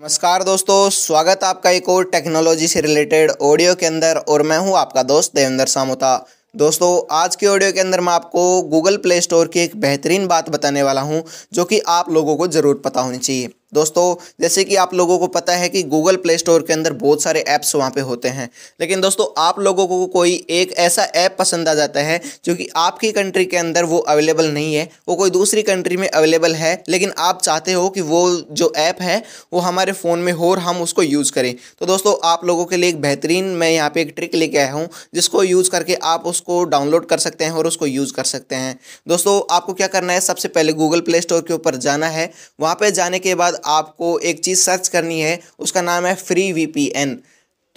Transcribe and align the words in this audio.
नमस्कार 0.00 0.42
दोस्तों, 0.42 0.88
स्वागत 0.90 1.44
आपका 1.44 1.70
एक 1.70 1.88
और 1.88 2.04
टेक्नोलॉजी 2.10 2.66
से 2.68 2.80
रिलेटेड 2.80 3.30
ऑडियो 3.42 3.74
के 3.74 3.86
अंदर 3.86 4.16
और 4.28 4.42
मैं 4.42 4.58
हूँ 4.58 4.76
आपका 4.78 5.02
दोस्त 5.02 5.34
देवेंद्र 5.34 5.64
सामोता। 5.66 6.14
दोस्तों, 6.54 7.00
आज 7.12 7.36
के 7.36 7.46
ऑडियो 7.46 7.72
के 7.72 7.80
अंदर 7.80 8.00
मैं 8.00 8.12
आपको 8.12 8.62
गूगल 8.64 8.96
प्ले 8.98 9.20
स्टोर 9.20 9.48
की 9.48 9.60
एक 9.60 9.76
बेहतरीन 9.76 10.26
बात 10.26 10.50
बताने 10.50 10.82
वाला 10.82 11.00
हूँ, 11.00 11.22
जो 11.52 11.64
कि 11.64 11.80
आप 11.88 12.10
लोगों 12.10 12.36
को 12.36 12.46
ज़रूर 12.48 12.80
पता 12.84 13.00
होनी 13.00 13.18
चाहिए। 13.18 13.50
दोस्तों, 13.72 14.14
जैसे 14.40 14.62
कि 14.64 14.76
आप 14.76 14.94
लोगों 14.94 15.18
को 15.18 15.26
पता 15.26 15.52
है 15.52 15.68
कि 15.68 15.82
गूगल 15.82 16.16
प्ले 16.16 16.36
स्टोर 16.38 16.62
के 16.62 16.72
अंदर 16.72 16.92
बहुत 16.92 17.22
सारे 17.22 17.40
ऐप्स 17.40 17.74
वहाँ 17.76 17.90
पे 17.90 18.00
होते 18.00 18.28
हैं। 18.28 18.48
लेकिन 18.80 19.00
दोस्तों, 19.00 19.26
आप 19.38 19.58
लोगों 19.60 19.86
को 19.86 20.06
कोई 20.06 20.32
एक 20.50 20.72
ऐसा 20.78 21.02
ऐप 21.04 21.36
पसंद 21.38 21.68
आ 21.68 21.74
जाता 21.74 22.00
है 22.00 22.20
जो 22.44 22.54
कि 22.54 22.68
आपकी 22.76 23.10
कंट्री 23.12 23.44
के 23.44 23.56
अंदर 23.56 23.84
वो 23.84 23.98
अवेलेबल 23.98 24.46
नहीं 24.46 24.74
है, 24.74 24.88
वो 25.08 25.16
कोई 25.16 25.30
दूसरी 25.30 25.62
कंट्री 25.62 25.96
में 25.96 26.08
अवेलेबल 26.08 26.54
है, 26.54 26.82
लेकिन 26.88 27.12
आप 27.18 27.42
चाहते 27.42 27.72
हो 27.72 27.88
कि 27.88 28.00
वो 28.00 28.30
जो 28.52 28.72
ऐप 28.76 29.02
है, 29.02 29.22
वो 29.52 29.60
हमारे 29.60 29.92
फ़ोन 29.92 30.18
में 30.18 30.32
हो 30.32 30.50
और 30.50 30.58
हम 30.58 30.80
उसको 30.82 31.02
यूज़ 31.02 31.32
करें। 31.32 31.54
तो 31.80 31.86
दोस्तों, 31.86 32.14
आप 32.24 32.44
लोगों 32.44 32.64
के 32.64 32.76
लिए 32.76 32.90
एक 32.90 33.00
बेहतरीन 33.00 33.44
मैं 33.44 33.70
यहाँ 33.70 33.90
पर 33.90 34.00
एक 34.00 34.12
ट्रिक 34.16 34.34
लेके 34.34 34.58
आया 34.58 34.72
हूँ, 34.72 34.88
जिसको 35.14 35.42
यूज़ 35.42 35.70
करके 35.70 35.94
आप 36.04 36.26
उसको 36.26 36.64
डाउनलोड 36.64 37.06
कर 37.06 37.18
सकते 37.18 37.44
हैं 37.44 37.52
और 37.52 37.66
उसको 37.66 37.86
यूज़ 37.86 38.12
कर 38.12 38.24
सकते 38.24 38.54
हैं। 38.54 38.78
दोस्तों, 39.08 39.40
आपको 39.50 39.74
क्या 39.74 39.86
करना 39.86 40.12
है, 40.12 40.20
सबसे 40.20 40.48
पहले 40.48 40.72
गूगल 40.72 41.00
प्ले 41.00 41.20
स्टोर 41.20 41.40
के 41.40 41.54
ऊपर 41.54 41.76
जाना 41.76 42.06
है। 42.08 42.30
वहाँ 42.60 42.74
पर 42.74 42.90
जाने 42.90 43.18
के 43.18 43.34
बाद 43.34 43.56
आपको 43.66 44.18
एक 44.20 44.40
चीज़ 44.40 44.60
सर्च 44.60 44.88
करनी 44.88 45.20
है 45.20 45.38
उसका 45.58 45.82
नाम 45.82 46.06
है 46.06 46.14
फ्री 46.14 46.52
वीपीएन 46.52 47.18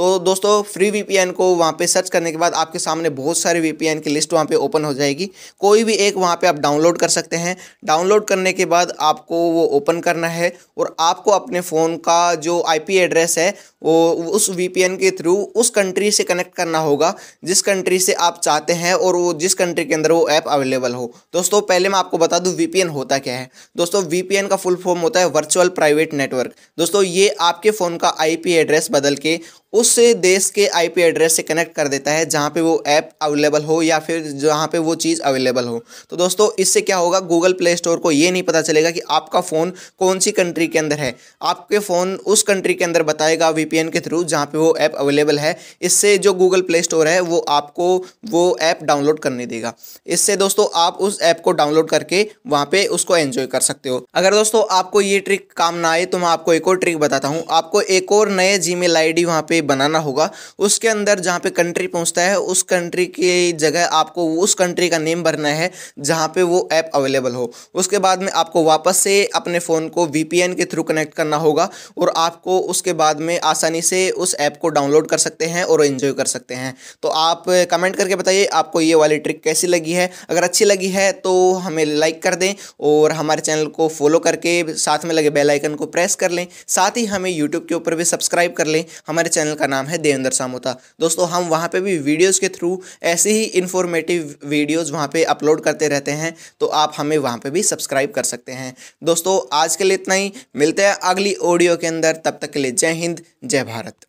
तो 0.00 0.18
दोस्तों 0.18 0.50
फ्री 0.62 0.90
वीपीएन 0.90 1.30
को 1.30 1.46
वहाँ 1.54 1.72
पे 1.72 1.86
सर्च 1.86 2.08
करने 2.10 2.30
के 2.32 2.36
बाद 2.38 2.54
आपके 2.54 2.78
सामने 2.78 3.08
बहुत 3.10 3.38
सारे 3.38 3.60
वीपीएन 3.60 3.98
की 4.00 4.10
लिस्ट 4.10 4.32
वहाँ 4.32 4.44
पे 4.44 4.54
ओपन 4.56 4.84
हो 4.84 4.92
जाएगी। 4.94 5.28
कोई 5.60 5.82
भी 5.84 5.94
एक 5.96 6.16
वहाँ 6.16 6.36
पे 6.36 6.46
आप 6.46 6.58
डाउनलोड 6.58 6.98
कर 6.98 7.08
सकते 7.08 7.36
हैं। 7.36 7.56
डाउनलोड 7.84 8.24
करने 8.24 8.52
के 8.52 8.64
बाद 8.66 8.92
आपको 9.00 9.40
वो 9.52 9.64
ओपन 9.78 10.00
करना 10.00 10.28
है 10.28 10.52
और 10.78 10.94
आपको 11.00 11.30
अपने 11.30 11.60
फ़ोन 11.60 11.96
का 11.98 12.34
जो 12.36 12.62
आईपी 12.68 12.96
एड्रेस 12.98 13.36
है, 13.38 13.54
वो 13.82 14.12
उस 14.30 14.48
वीपीएन 14.50 14.96
के 14.96 15.10
थ्रू 15.10 15.36
उस 15.56 15.70
कंट्री 15.70 16.10
से 16.10 16.24
कनेक्ट 16.24 16.54
करना 16.54 16.78
होगा, 16.78 17.14
जिस 17.44 17.62
कंट्री 17.62 17.98
से 17.98 18.12
आप 18.12 18.40
चाहते 18.44 18.72
हैं 18.72 18.94
और 18.94 19.16
वो 19.16 19.32
जिस 19.34 19.54
कंट्री 19.54 19.84
के 19.84 19.94
अंदर 19.94 20.12
वो 20.12 20.28
ऐप 20.30 20.48
अवेलेबल 20.48 20.94
हो। 20.94 21.12
दोस्तों, 21.34 21.60
पहले 21.62 21.88
मैं 21.88 21.98
आपको 21.98 22.18
बता 22.18 22.38
दूँ 22.38 22.54
वी 22.54 22.80
होता 22.82 23.18
क्या 23.18 23.34
है। 23.34 23.50
दोस्तों 23.76 24.04
वीपीएन 24.06 24.46
का 24.46 24.56
फुल 24.56 24.76
फॉर्म 24.76 25.00
होता 25.00 25.20
है 25.20 25.28
वर्चुअल 25.30 25.68
प्राइवेट 25.70 26.14
नेटवर्क 26.14 26.54
दोस्तों, 26.78 27.02
ये 27.02 27.28
आपके 27.40 27.70
फ़ोन 27.72 27.96
का 27.96 28.16
आईपी 28.20 28.52
एड्रेस 28.54 28.88
बदल 28.92 29.16
के 29.16 29.38
उस 29.72 29.89
देश 29.98 30.48
के 30.50 30.66
आईपी 30.68 31.02
एड्रेस 31.02 31.36
से 31.36 31.42
कनेक्ट 31.42 31.74
कर 31.74 31.88
देता 31.88 32.12
है, 32.12 32.24
जहाँ 32.26 32.50
पे 32.50 32.60
वो 32.60 32.82
ऐप 32.86 33.10
अवेलेबल 33.22 33.64
हो 33.64 33.80
या 33.82 33.98
फिर 33.98 34.22
जहाँ 34.22 34.66
पे 34.66 34.78
वो 34.78 34.94
चीज़ 34.94 35.20
अवेलेबल 35.20 35.64
हो। 35.64 35.82
तो 36.10 36.16
दोस्तों, 36.16 36.48
इससे 36.58 36.80
क्या 36.80 36.96
होगा? 36.96 37.20
गूगल 37.20 37.52
प्ले 37.52 37.74
स्टोर 37.76 37.98
को 37.98 38.10
ये 38.10 38.30
नहीं 38.30 38.42
पता 38.42 38.62
चलेगा 38.62 38.90
कि 38.90 39.00
आपका 39.10 39.40
फ़ोन 39.40 39.72
कौन 39.98 40.18
सी 40.18 40.32
कंट्री 40.32 40.66
के 40.66 40.78
अंदर 40.78 40.98
है। 40.98 41.14
आपके 41.42 41.78
फ़ोन 41.78 42.14
उस 42.26 42.42
कंट्री 42.42 42.74
के 42.74 42.84
अंदर 42.84 43.02
बताएगा 43.02 43.48
वीपीएन 43.50 43.88
के 43.88 44.00
थ्रू 44.00 44.22
जहाँ 44.24 44.46
पे 44.46 44.58
वो 44.58 44.74
ऐप 44.76 44.94
अवेलेबल 44.94 45.38
है। 45.38 45.56
इससे 45.82 46.16
जो 46.18 46.34
गूगल 46.34 46.60
प्ले 46.62 46.82
स्टोर 46.82 47.08
है, 47.08 47.20
वो 47.20 47.38
आपको 47.38 47.96
वो 48.30 48.56
ऐप 48.60 48.82
डाउनलोड 48.82 49.20
करने 49.20 49.46
देगा। 49.46 49.72
इससे 50.06 50.36
दोस्तों, 50.36 50.66
आप 50.74 50.98
उस 51.00 51.20
ऐप 51.22 51.40
को 51.40 51.52
डाउनलोड 51.52 51.88
करके 51.88 52.26
वहाँ 52.46 52.68
पे 52.72 52.84
उसको 52.88 53.16
एंजॉय 53.16 53.46
कर 53.46 53.60
सकते 53.60 53.88
हो। 53.88 54.04
अगर 54.14 54.34
दोस्तों, 54.34 54.62
आपको 54.70 55.00
ये 55.00 55.18
ट्रिक 55.20 55.48
काम 55.56 55.74
ना 55.76 55.90
आए 55.90 56.04
तो 56.04 56.18
मैं 56.18 56.26
आपको 56.26 56.52
एक 56.54 56.68
और 56.68 56.78
ट्रिक 56.78 56.98
बताता 56.98 57.28
हूँ। 57.28 57.44
आपको 57.50 57.80
एक 57.80 58.12
और 58.12 58.28
नए 58.30 58.58
जी 58.58 58.74
मेल 58.74 58.96
आई 58.96 59.12
डी 59.12 59.24
वहाँ 59.24 59.42
पे 59.42 59.60
बनाना 59.80 59.98
होगा। 60.00 60.30
उसके 60.58 60.88
अंदर 60.88 61.20
जहाँ 61.20 61.38
पे 61.40 61.50
कंट्री 61.52 61.86
पहुँचता 61.88 62.22
है, 62.22 62.38
उस 62.40 62.62
कंट्री 62.64 63.06
की 63.08 63.52
जगह 63.54 63.84
आपको 63.94 64.26
उस 64.36 64.54
कंट्री 64.54 64.88
का 64.88 64.98
नेम 65.00 65.22
भरना 65.22 65.48
है, 65.50 65.70
जहाँ 65.98 66.28
पे 66.28 66.42
वो 66.44 66.68
ऐप 66.72 66.90
अवेलेबल 66.94 67.34
हो। 67.34 67.50
उसके 67.74 67.98
बाद 67.98 68.22
में 68.22 68.30
आपको 68.32 68.62
वापस 68.64 68.96
से 68.98 69.24
अपने 69.34 69.58
फ़ोन 69.60 69.88
को 69.88 70.06
वीपीएन 70.08 70.54
के 70.54 70.64
थ्रू 70.64 70.82
कनेक्ट 70.82 71.14
करना 71.14 71.36
होगा 71.38 71.68
और 71.98 72.12
आपको 72.16 72.58
उसके 72.70 72.92
बाद 72.94 73.20
में 73.20 73.38
आसानी 73.44 73.82
से 73.82 74.08
उस 74.12 74.34
ऐप 74.40 74.56
को 74.56 74.68
डाउनलोड 74.70 75.06
कर 75.08 75.18
सकते 75.18 75.44
हैं 75.46 75.64
और 75.64 75.84
इन्जॉय 75.84 76.12
कर 76.12 76.26
सकते 76.26 76.54
हैं। 76.54 76.74
तो 77.02 77.08
आप 77.08 77.44
कमेंट 77.70 77.96
करके 77.96 78.16
बताइए, 78.16 78.44
आपको 78.46 78.80
ये 78.80 78.94
वाली 78.94 79.18
ट्रिक 79.18 79.42
कैसी 79.42 79.66
लगी 79.66 79.92
है? 79.92 80.10
अगर 80.30 80.44
अच्छी 80.44 80.64
लगी 80.64 80.88
है 80.88 81.10
तो 81.14 81.32
हमें 81.54 81.84
लाइक 81.86 82.22
कर 82.22 82.34
दें 82.34 82.54
और 82.82 83.12
हमारे 83.12 83.40
चैनल 83.40 83.66
को 83.68 83.88
फॉलो 83.90 84.18
करके 84.20 84.74
साथ 84.76 85.04
में 85.04 85.14
लगे 85.14 85.30
बेल 85.30 85.50
आइकन 85.50 85.74
को 85.74 85.86
प्रेस 85.88 86.14
कर 86.14 86.30
लें। 86.30 86.46
साथ 86.68 86.96
ही 86.96 87.04
हमें 87.06 87.30
यूट्यूब 87.30 87.66
के 87.68 87.74
ऊपर 87.74 87.94
भी 87.94 88.04
सब्सक्राइब 88.06 88.52
कर 88.52 88.66
लें। 88.66 88.84
हमारे 89.06 89.28
चैनल 89.30 89.54
का 89.54 89.66
नाम 89.70 89.86
है 89.86 89.98
देवेंद्र 89.98 90.30
सामोता। 90.32 90.76
दोस्तों, 91.00 91.28
हम 91.28 91.48
वहाँ 91.48 91.68
पे 91.68 91.80
भी 91.80 91.96
वीडियोस 92.00 92.38
के 92.38 92.48
थ्रू 92.50 92.80
ऐसे 93.04 93.32
ही 93.32 93.44
इन्फॉर्मेटिव 93.60 94.34
वीडियोस 94.46 94.90
वहाँ 94.90 95.08
पे 95.08 95.24
अपलोड 95.26 95.60
करते 95.60 95.88
रहते 95.88 96.10
हैं 96.12 96.34
तो 96.60 96.66
आप 96.66 96.92
हमें 96.96 97.16
वहाँ 97.18 97.38
पे 97.38 97.50
भी 97.50 97.62
सब्सक्राइब 97.62 98.12
कर 98.12 98.22
सकते 98.24 98.52
हैं। 98.52 98.74
दोस्तों, 99.04 99.40
आज 99.52 99.76
के 99.76 99.84
लिए 99.84 99.96
इतना 99.96 100.14
ही। 100.14 100.32
मिलते 100.56 100.82
हैं 100.82 100.94
अगली 101.04 101.34
ऑडियो 101.34 101.76
के 101.76 101.86
अंदर। 101.86 102.20
तब 102.24 102.38
तक 102.42 102.50
के 102.50 102.58
लिए 102.58 102.70
जय 102.72 102.92
हिंद, 102.94 103.22
जय 103.44 103.64
भारत। 103.64 104.06